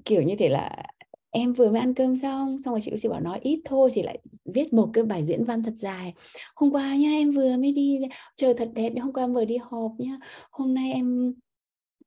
[0.05, 0.83] Kiểu như thế là
[1.31, 2.57] em vừa mới ăn cơm xong?
[2.65, 5.43] Xong rồi chị Lucy bảo nói ít thôi thì lại viết một cái bài diễn
[5.45, 6.13] văn thật dài.
[6.55, 7.99] Hôm qua nha em vừa mới đi,
[8.35, 10.17] trời thật đẹp hôm qua em vừa đi họp nhá,
[10.51, 11.33] hôm nay em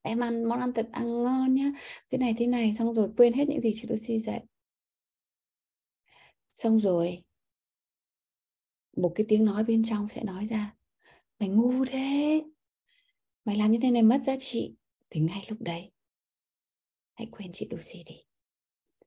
[0.02, 1.72] em ăn món ăn thật ăn ngon nhá,
[2.12, 2.72] thế này thế này.
[2.72, 4.40] Xong rồi quên hết những gì chị Lucy dạy
[6.56, 7.22] xong rồi.
[8.96, 10.76] Một cái tiếng nói bên trong sẽ nói ra,
[11.38, 12.42] mày ngu thế.
[13.44, 14.76] Mày làm như thế này mất giá trị.
[15.10, 15.92] Thì ngay lúc đấy.
[17.14, 18.16] Hãy quên chị Lucy đi.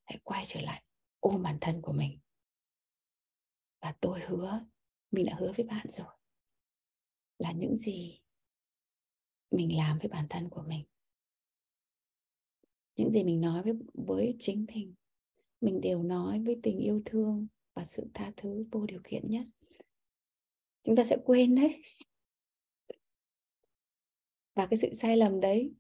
[0.06, 0.84] Hãy quay trở lại
[1.20, 2.20] ôm bản thân của mình.
[3.82, 4.66] Và tôi hứa,
[5.12, 6.08] mình đã hứa với bạn rồi,
[7.38, 8.22] là những gì
[9.52, 10.86] mình làm với bản thân của mình,
[12.96, 14.96] những gì mình nói với với chính mình
[15.62, 19.46] mình đều nói với tình yêu thương và sự tha thứ vô điều kiện nhé.
[20.84, 21.82] chúng ta sẽ quên đấy.
[24.56, 25.74] Và cái sự sai lầm đấy,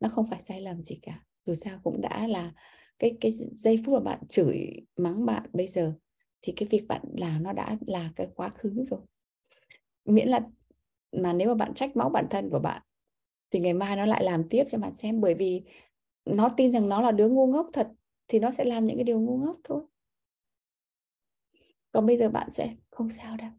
[0.00, 1.24] nó không phải sai lầm gì cả.
[1.46, 2.52] Dù sao cũng đã là
[2.98, 4.66] cái cái giây phút mà bạn chửi,
[4.96, 5.94] mắng bạn bây giờ,
[6.42, 9.00] thì cái việc bạn làm nó đã là cái quá khứ rồi.
[10.04, 10.40] Miễn là,
[11.12, 12.82] mà nếu mà bạn trách móc bản thân của bạn,
[13.50, 15.20] thì ngày mai nó lại làm tiếp cho bạn xem.
[15.20, 15.62] Bởi vì
[16.24, 17.88] nó tin rằng nó là đứa ngu ngốc thật
[18.32, 19.84] thì nó sẽ làm những cái điều ngu ngốc thôi.
[21.90, 23.50] Còn bây giờ bạn sẽ không sao đâu.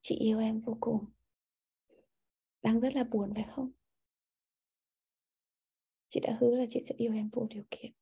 [0.00, 1.04] Chị yêu em vô cùng.
[2.62, 3.70] Đang rất là buồn phải không?
[6.08, 7.92] Chị đã hứa là chị sẽ yêu em vô điều kiện.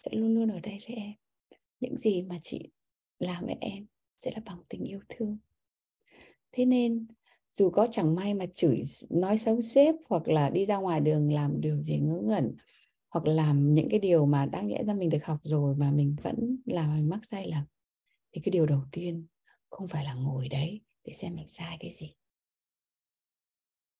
[0.00, 1.12] Sẽ luôn luôn ở đây với em.
[1.80, 2.70] Những gì mà chị
[3.18, 3.86] làm với em
[4.18, 5.38] sẽ là bằng tình yêu thương.
[6.52, 7.06] Thế nên,
[7.52, 11.32] dù có chẳng may mà chửi nói xấu sếp hoặc là đi ra ngoài đường
[11.32, 12.56] làm điều gì ngớ ngẩn
[13.12, 16.16] hoặc làm những cái điều mà đáng nhẽ ra mình được học rồi mà mình
[16.22, 17.64] vẫn làm mình mắc sai lầm,
[18.32, 19.26] thì cái điều đầu tiên
[19.70, 22.14] không phải là ngồi đấy để xem mình sai cái gì.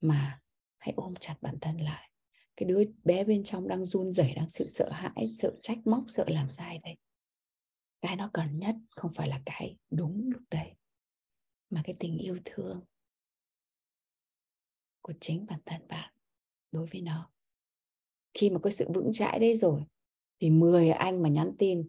[0.00, 0.40] Mà
[0.78, 2.10] hãy ôm chặt bản thân lại.
[2.56, 6.04] Cái đứa bé bên trong đang run rẩy, đang sự sợ hãi, sợ trách móc,
[6.08, 6.96] sợ làm sai đấy.
[8.00, 10.74] Cái nó cần nhất không phải là cái đúng lúc đấy,
[11.70, 12.84] mà cái tình yêu thương
[15.02, 16.14] của chính bản thân bạn
[16.72, 17.30] đối với nó
[18.34, 19.82] khi mà có sự vững chãi đấy rồi,
[20.40, 21.88] thì 10 anh mà nhắn tin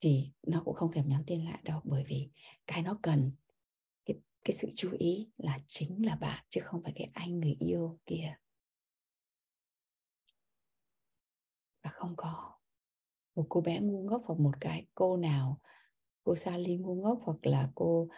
[0.00, 2.28] thì nó cũng không thèm nhắn tin lại đâu, bởi vì
[2.66, 3.32] cái nó cần,
[4.06, 7.56] cái cái sự chú ý là chính là bạn chứ không phải cái anh người
[7.58, 8.36] yêu kia.
[11.82, 12.52] Và không có.
[13.34, 15.60] Một cô bé ngu ngốc hoặc một cái cô nào,
[16.24, 18.08] cô Sally ngu ngốc hoặc là cô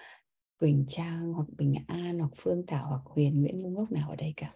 [0.59, 4.17] Quỳnh Trang hoặc Bình An hoặc Phương Thảo hoặc Huyền Nguyễn ngu ngốc nào ở
[4.17, 4.55] đây cả.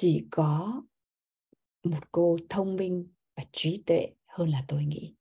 [0.00, 0.82] Chỉ có
[1.82, 5.16] một cô thông minh và trí tuệ hơn là tôi nghĩ.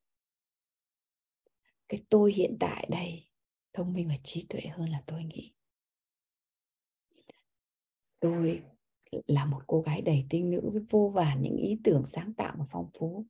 [1.89, 3.27] Cái tôi hiện tại đây,
[3.73, 5.53] thông minh và trí tuệ hơn là tôi nghĩ.
[8.19, 8.63] Tôi
[9.27, 12.55] là một cô gái đầy tinh nữ với vô vàn những ý tưởng sáng tạo
[12.59, 13.25] và phong phú.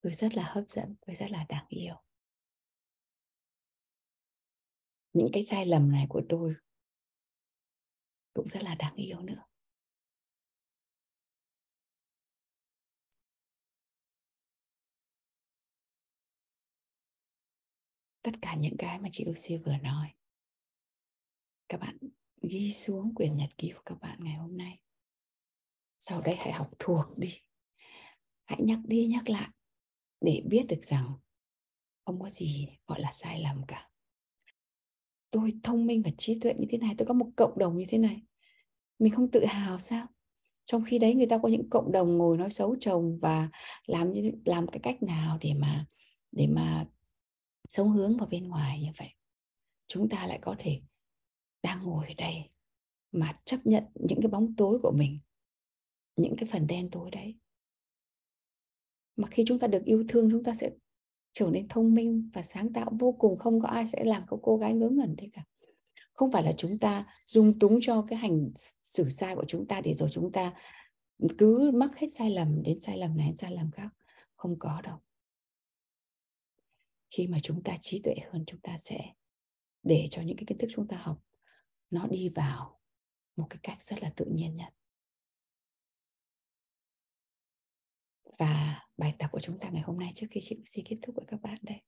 [0.00, 1.94] Tôi rất là hấp dẫn, tôi rất là đáng yêu.
[5.12, 6.54] Những cái sai lầm này của tôi
[8.32, 9.45] cũng rất là đáng yêu nữa.
[18.26, 20.08] Tất cả những cái mà chị Lucy vừa nói.
[21.68, 21.98] Các bạn
[22.42, 24.80] ghi xuống quyển nhật ký của các bạn ngày hôm nay.
[25.98, 27.34] Sau đây hãy học thuộc đi.
[28.44, 29.48] Hãy nhắc đi, nhắc lại
[30.20, 31.12] để biết được rằng
[32.04, 33.90] không có gì gọi là sai lầm cả.
[35.30, 37.84] Tôi thông minh và trí tuệ như thế này, tôi có một cộng đồng như
[37.88, 38.22] thế này.
[38.98, 40.06] Mình không tự hào sao?
[40.64, 43.48] Trong khi đấy người ta có những cộng đồng ngồi nói xấu chồng và
[43.86, 45.86] làm như, làm cái cách nào để mà
[46.32, 46.86] để mà
[47.68, 49.08] sống hướng vào bên ngoài như vậy,
[49.86, 50.80] chúng ta lại có thể
[51.62, 52.34] đang ngồi ở đây
[53.12, 55.18] mà chấp nhận những cái bóng tối của mình,
[56.16, 57.36] những cái phần đen tối đấy.
[59.16, 60.70] Mà khi chúng ta được yêu thương, chúng ta sẽ
[61.32, 64.40] trở nên thông minh và sáng tạo vô cùng, không có ai sẽ làm cô
[64.42, 65.44] cô gái ngớ ngẩn thế cả.
[66.12, 68.50] Không phải là chúng ta dung túng cho cái hành
[68.82, 70.54] xử sai của chúng ta để rồi chúng ta
[71.38, 73.88] cứ mắc hết sai lầm đến sai lầm này đến sai lầm khác.
[74.36, 74.98] Không có đâu
[77.10, 78.98] khi mà chúng ta trí tuệ hơn, chúng ta sẽ
[79.82, 81.22] để cho những cái kiến thức chúng ta học
[81.90, 82.80] nó đi vào
[83.36, 84.74] một cái cách rất là tự nhiên nhất.
[88.38, 91.16] Và bài tập của chúng ta ngày hôm nay trước khi chị xin kết thúc
[91.16, 91.82] với các bạn đây.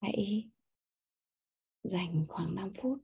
[0.00, 0.50] Hãy
[1.82, 2.98] dành khoảng 5 phút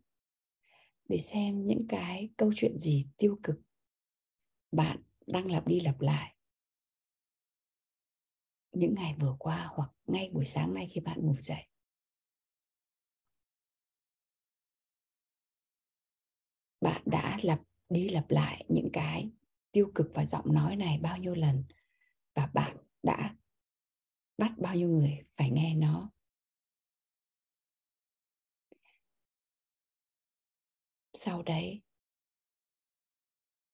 [1.09, 3.57] để xem những cái câu chuyện gì tiêu cực
[4.73, 6.38] bạn đang lặp đi lặp lại
[8.73, 11.63] những ngày vừa qua hoặc ngay buổi sáng nay khi bạn ngủ dậy.
[16.81, 19.31] Bạn đã lặp đi lặp lại những cái
[19.73, 21.65] tiêu cực và giọng nói này bao nhiêu lần
[22.35, 23.37] và bạn đã
[24.39, 26.11] bắt bao nhiêu người phải nghe nó?
[31.15, 31.83] Sau đấy,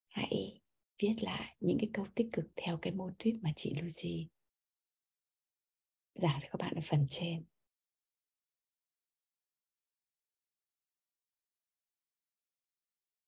[0.09, 0.61] hãy
[0.99, 4.29] viết lại những cái câu tích cực theo cái mô tuyết mà chị Lucy
[6.15, 7.45] giảng cho các bạn ở phần trên.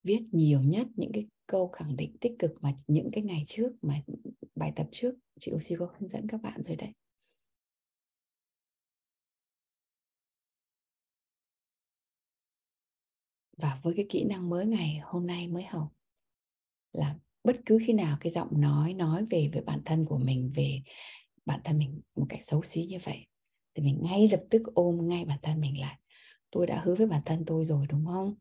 [0.03, 3.71] Viết nhiều nhất những cái câu khẳng định tích cực mà những cái ngày trước,
[3.81, 4.01] mà
[4.55, 6.93] bài tập trước, chị Lucy có hướng dẫn các bạn rồi đấy.
[13.57, 15.87] Và với cái kỹ năng mới ngày hôm nay mới học
[16.93, 20.51] là bất cứ khi nào cái giọng nói nói về về bản thân của mình,
[20.55, 20.81] về
[21.47, 23.25] bản thân mình một cách xấu xí như vậy,
[23.73, 25.99] thì mình ngay lập tức ôm ngay bản thân mình lại.
[26.51, 28.35] Tôi đã hứa với bản thân tôi rồi, đúng không?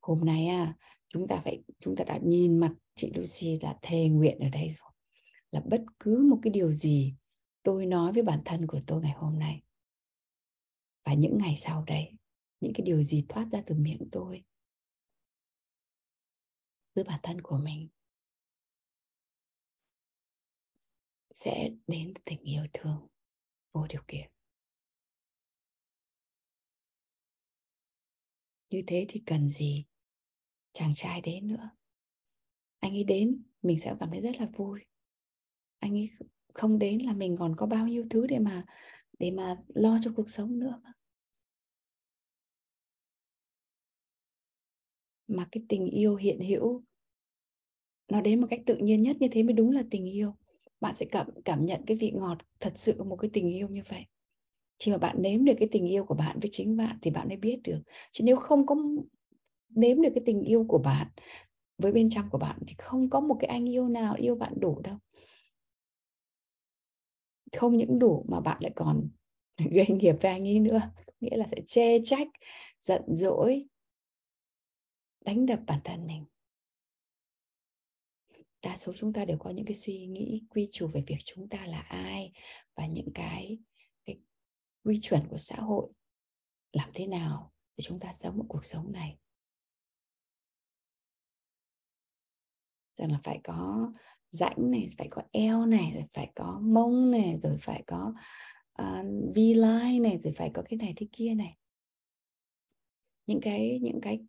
[0.00, 0.76] Hôm nay à
[1.08, 4.68] chúng ta phải, chúng ta đã nhìn mặt chị Lucy là thề nguyện ở đây
[4.68, 4.90] rồi.
[5.50, 7.14] Là bất cứ một cái điều gì
[7.62, 9.62] tôi nói với bản thân của tôi ngày hôm nay,
[11.04, 12.12] và những ngày sau đấy,
[12.60, 14.44] những cái điều gì thoát ra từ miệng tôi
[16.94, 17.88] với bản thân của mình
[21.44, 23.08] sẽ đến tình yêu thương,
[23.72, 24.30] vô điều kiện.
[28.70, 29.84] Như thế thì cần gì
[30.72, 31.70] chàng trai đến nữa?
[32.80, 34.80] Anh ấy đến, mình sẽ cảm thấy rất là vui.
[35.78, 36.10] Anh ấy
[36.54, 38.64] không đến là mình còn có bao nhiêu thứ để mà
[39.18, 40.82] để mà lo cho cuộc sống nữa
[45.26, 46.84] mà cái tình yêu hiện hữu,
[48.08, 50.34] nó đến một cách tự nhiên nhất, như thế mới đúng là tình yêu
[50.82, 53.68] bạn sẽ cảm cảm nhận cái vị ngọt thật sự của một cái tình yêu
[53.68, 54.06] như vậy.
[54.78, 57.28] Khi mà bạn nếm được cái tình yêu của bạn với chính bạn thì bạn
[57.28, 57.82] mới biết được.
[58.12, 58.76] Chứ nếu không có
[59.68, 61.06] nếm được cái tình yêu của bạn
[61.78, 64.52] với bên trong của bạn thì không có một cái anh yêu nào yêu bạn
[64.60, 64.96] đủ đâu.
[67.52, 69.08] Không những đủ mà bạn lại còn
[69.70, 70.80] gây nghiệp với anh ấy nữa.
[71.20, 72.28] Nghĩa là sẽ chê trách,
[72.80, 73.66] giận dỗi,
[75.24, 76.24] đánh đập bản thân mình
[78.62, 81.48] đa số chúng ta đều có những cái suy nghĩ quy chủ về việc chúng
[81.48, 82.32] ta là ai
[82.74, 83.58] và những cái,
[84.04, 84.18] cái
[84.84, 85.92] quy chuẩn của xã hội
[86.72, 89.18] làm thế nào để chúng ta sống một cuộc sống này.
[92.96, 93.92] Rằng là phải có
[94.30, 98.14] rãnh này phải có eo này rồi phải có mông này rồi phải có
[98.72, 101.56] ờ, uh, v line này rồi phải có cái này thế kia này.
[103.26, 104.20] Những cái những cái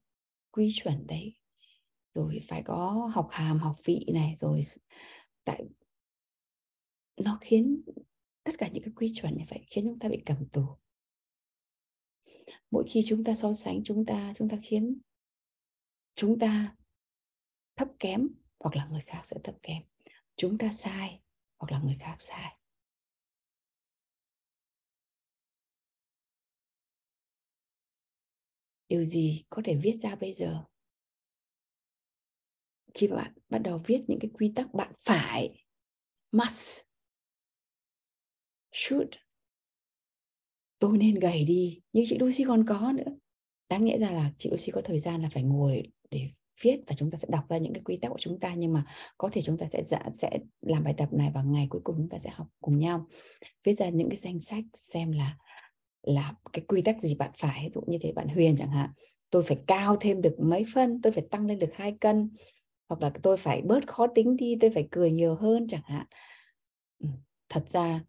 [0.52, 1.36] quy chuẩn đấy
[2.14, 4.62] rồi phải có học hàm, học vị này, rồi
[5.44, 5.64] tại
[7.18, 7.82] nó khiến
[8.44, 10.66] tất cả những cái quy chuẩn này phải khiến chúng ta bị cầm tù.
[12.72, 15.00] Mỗi khi chúng ta so sánh, chúng ta chúng ta khiến
[16.16, 16.76] chúng ta
[17.76, 18.28] thấp kém
[18.60, 19.84] hoặc là người khác sẽ thấp kém.
[20.36, 21.22] Chúng ta sai
[21.58, 22.58] hoặc là người khác sai.
[28.90, 30.64] Điều gì có thể viết ra bây giờ?
[32.94, 35.64] Khi bạn bắt đầu viết những cái quy tắc bạn phải
[36.32, 36.82] must
[38.72, 39.10] should.
[40.80, 43.12] Tôi nên gầy đi nhưng chị Lucy còn có nữa.
[43.70, 46.30] Đáng nghĩa ra là chị Lucy có thời gian là phải ngồi để
[46.62, 48.74] viết và chúng ta sẽ đọc ra những cái quy tắc của chúng ta nhưng
[48.74, 48.86] mà
[49.18, 50.30] có thể chúng ta sẽ dạ, sẽ
[50.62, 53.08] làm bài tập này vào ngày cuối cùng chúng ta sẽ học cùng nhau.
[53.64, 55.38] Viết ra những cái danh sách xem là
[56.04, 58.90] là cái quy tắc gì bạn phải ví dụ như thế bạn Huyền chẳng hạn.
[59.30, 62.30] Tôi phải cao thêm được mấy phân tôi phải tăng lên được hai cân
[62.90, 66.06] hoặc là tôi phải bớt khó tính đi, tôi phải cười nhiều hơn chẳng hạn.
[67.50, 68.04] Thật ra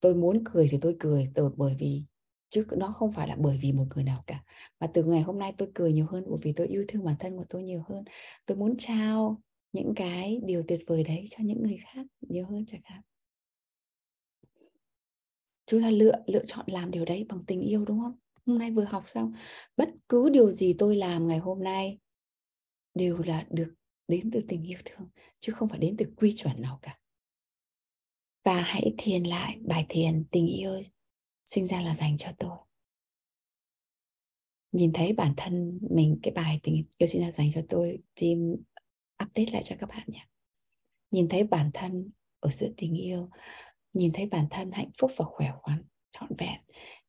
[0.00, 2.04] tôi muốn cười thì tôi cười rồi bởi vì,
[2.48, 4.44] chứ nó không phải là bởi vì một người nào cả.
[4.80, 7.16] Mà từ ngày hôm nay tôi cười nhiều hơn bởi vì tôi yêu thương bản
[7.18, 8.04] thân của tôi nhiều hơn.
[8.46, 12.66] Tôi muốn trao những cái điều tuyệt vời đấy cho những người khác nhiều hơn
[12.66, 13.02] chẳng hạn.
[15.66, 18.18] Chúng ta lựa lựa chọn làm điều đấy bằng tình yêu, đúng không?
[18.46, 19.32] Hôm nay vừa học xong,
[19.76, 21.98] bất cứ điều gì tôi làm ngày hôm nay
[22.94, 23.74] đều là được
[24.08, 25.08] đến từ tình yêu thương,
[25.40, 26.98] chứ không phải đến từ quy chuẩn nào cả.
[28.44, 30.80] Và hãy thiền lại bài thiền tình yêu
[31.46, 32.58] sinh ra là dành cho tôi.
[34.72, 38.54] Nhìn thấy bản thân mình, cái bài tình yêu sinh ra dành cho tôi team
[39.24, 40.26] update lại cho các bạn nhé.
[41.10, 42.10] Nhìn thấy bản thân
[42.40, 43.30] ở giữa tình yêu,
[43.92, 46.60] nhìn thấy bản thân hạnh phúc và khỏe khoắn, trọn vẹn.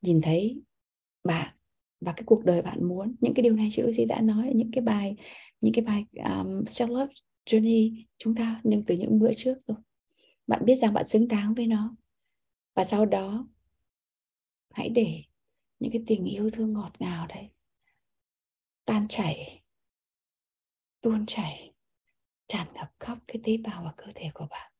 [0.01, 0.61] Nhìn thấy
[1.23, 1.55] bạn
[2.05, 3.15] và cái cuộc đời bạn muốn.
[3.21, 5.15] Những cái điều này chị Lucy đã nói ở những cái bài
[5.61, 7.13] những cái bài um, self love
[7.45, 9.77] journey chúng ta nhưng từ những bữa trước rồi.
[10.47, 11.95] Bạn biết rằng bạn xứng đáng với nó.
[12.75, 13.47] Và sau đó
[14.73, 15.23] hãy để
[15.79, 17.49] những cái tình yêu thương ngọt ngào đấy
[18.85, 19.63] tan chảy
[21.01, 21.73] tuôn chảy
[22.47, 24.71] tràn ngập khắp cái tế bào và cơ thể của bạn.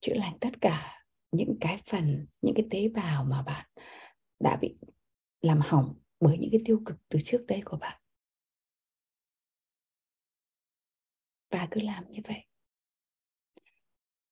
[0.00, 3.66] Chữa lành tất cả những cái phần những cái tế bào mà bạn
[4.40, 4.76] đã bị
[5.40, 8.00] làm hỏng bởi những cái tiêu cực từ trước đây của bạn.
[11.50, 12.44] Và cứ làm như vậy.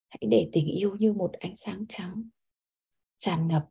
[0.07, 2.29] Hãy để tình yêu như một ánh sáng trắng
[3.17, 3.69] tràn ngập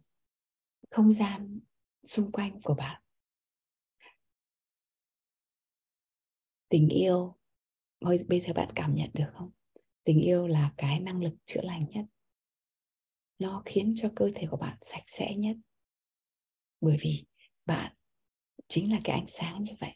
[0.90, 1.60] không gian
[2.04, 3.02] xung quanh của bạn.
[6.68, 7.36] Tình yêu,
[8.00, 9.50] bây giờ bạn cảm nhận được không?
[10.04, 12.04] Tình yêu là cái năng lực chữa lành nhất
[13.38, 15.56] nó khiến cho cơ thể của bạn sạch sẽ nhất
[16.80, 17.24] bởi vì
[17.66, 17.92] bạn
[18.68, 19.92] chính là cái ánh sáng như vậy.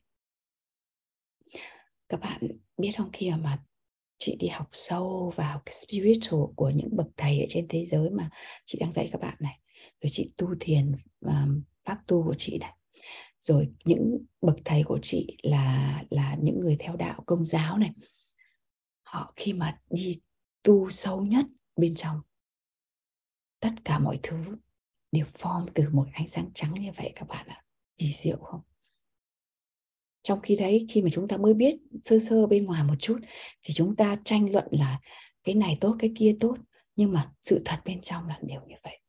[2.08, 2.40] Các bạn
[2.76, 3.64] biết không, khi mà
[4.18, 8.10] chị đi học sâu vào cái spiritual của những bậc thầy ở trên thế giới
[8.10, 8.30] mà
[8.64, 9.60] chị đang dạy các bạn này,
[10.00, 11.46] rồi chị tu thiền và
[11.84, 12.76] pháp tu của chị này,
[13.40, 17.90] rồi những bậc thầy của chị là là những người theo đạo, công giáo này,
[19.02, 20.20] họ khi mà đi
[20.62, 22.20] tu sâu nhất bên trong,
[23.60, 24.56] tất cả mọi thứ
[25.12, 27.64] đều form từ một ánh sáng trắng như vậy các bạn ạ.
[27.96, 28.60] Kỳ diệu không?
[30.22, 33.18] Trong khi đấy, khi mà chúng ta mới biết sơ sơ bên ngoài một chút,
[33.62, 35.00] thì chúng ta tranh luận là
[35.44, 36.56] cái này tốt, cái kia tốt,
[36.96, 39.00] nhưng mà sự thật bên trong là đều như vậy.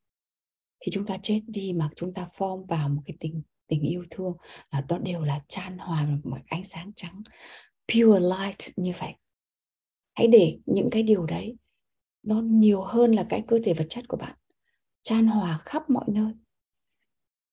[0.80, 3.42] Thì chúng ta chết đi mà chúng ta form vào một cái tình
[3.72, 4.38] tình yêu thương
[4.72, 7.22] là đó đều là chan hòa một ánh sáng trắng,
[7.94, 9.14] pure light như vậy.
[10.14, 11.56] Hãy để những cái điều đấy,
[12.24, 14.36] nó nhiều hơn là cái cơ thể vật chất của bạn
[15.02, 16.34] chan hòa khắp mọi nơi.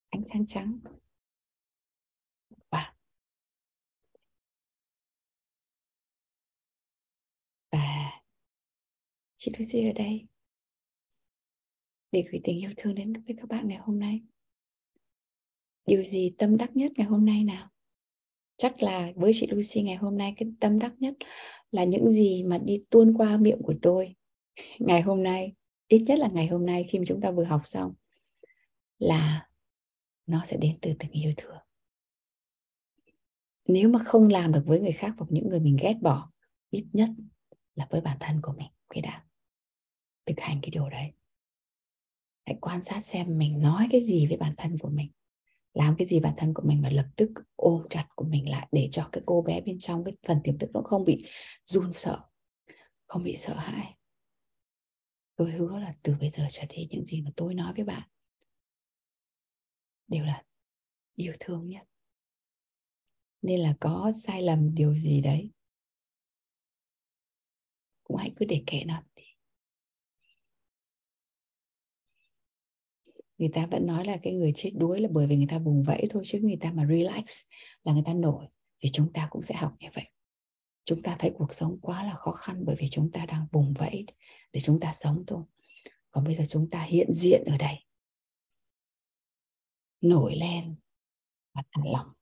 [0.08, 0.78] Ánh sáng trắng.
[2.70, 2.94] Và
[7.72, 8.10] và
[9.36, 10.26] chị Lucy ở đây.
[12.12, 14.22] Để gửi tình yêu thương đến với các bạn ngày hôm nay.
[15.86, 17.68] Điều gì tâm đắc nhất ngày hôm nay nào?
[18.56, 21.14] Chắc là với chị Lucy ngày hôm nay cái tâm đắc nhất
[21.70, 24.16] là những gì mà đi tuôn qua miệng của tôi
[24.78, 25.52] ngày hôm nay
[25.88, 27.94] ít nhất là ngày hôm nay khi mà chúng ta vừa học xong
[28.98, 29.48] là
[30.26, 31.58] nó sẽ đến từ tình yêu thương
[33.68, 36.30] nếu mà không làm được với người khác hoặc những người mình ghét bỏ,
[36.70, 37.08] ít nhất
[37.74, 38.68] là với bản thân của mình.
[38.94, 39.24] Khi đã
[40.26, 41.12] thực hành cái điều đấy,
[42.46, 45.10] hãy quan sát xem mình nói cái gì với bản thân của mình,
[45.74, 48.68] làm cái gì bản thân của mình và lập tức ôm chặt của mình lại
[48.72, 51.26] để cho cái cô bé bên trong cái phần tiềm thức nó không bị
[51.64, 52.18] run sợ,
[53.06, 53.94] không bị sợ hãi
[55.38, 58.08] tôi hứa là từ bây giờ trở đi những gì mà tôi nói với bạn
[60.08, 60.42] đều là
[61.14, 61.82] yêu thương nhất.
[63.42, 65.50] Nên là có sai lầm điều gì đấy,
[68.04, 69.02] cũng hãy cứ để kệ nó
[73.38, 75.82] người ta vẫn nói là cái người chết đuối là bởi vì người ta vùng
[75.82, 77.40] vẫy thôi, chứ người ta mà relax
[77.84, 78.46] là người ta nổi,
[78.82, 80.04] thì chúng ta cũng sẽ học như vậy
[80.88, 83.74] chúng ta thấy cuộc sống quá là khó khăn bởi vì chúng ta đang vùng
[83.74, 84.06] vẫy
[84.52, 85.44] để chúng ta sống thôi.
[86.10, 87.84] Còn bây giờ chúng ta hiện diện ở đây.
[90.00, 90.74] Nổi lên
[91.54, 92.12] và thả lòng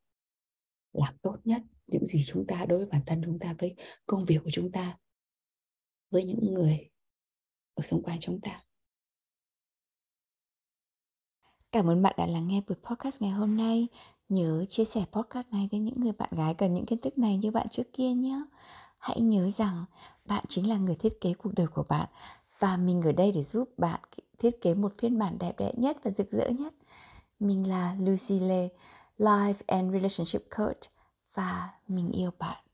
[0.93, 3.75] làm tốt nhất những gì chúng ta, đối với bản thân chúng ta, với
[4.07, 4.99] công việc của chúng ta,
[6.11, 6.91] với những người
[7.75, 8.65] ở xung quanh chúng ta.
[11.73, 13.89] Cảm ơn bạn đã lắng nghe buổi podcast ngày hôm nay.
[14.29, 17.37] Nhớ chia sẻ podcast này đến những người bạn gái cần những kiến thức này
[17.37, 18.43] như bạn trước kia nhé.
[18.99, 19.85] Hãy nhớ rằng
[20.25, 22.09] bạn chính là người thiết kế cuộc đời của bạn
[22.59, 24.01] và mình ở đây để giúp bạn
[24.39, 26.75] thiết kế một phiên bản đẹp đẽ nhất và rực rỡ nhất.
[27.41, 28.69] Mình là Lucy Lê,
[29.19, 30.81] Life and Relationship Coach
[31.35, 32.66] và mình yêu bạn.